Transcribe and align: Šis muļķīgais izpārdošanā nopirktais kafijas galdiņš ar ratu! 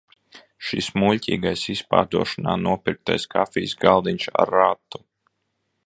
Šis 0.67 0.87
muļķīgais 1.01 1.65
izpārdošanā 1.73 2.55
nopirktais 2.63 3.29
kafijas 3.35 3.77
galdiņš 3.85 4.31
ar 4.45 4.57
ratu! 4.57 5.05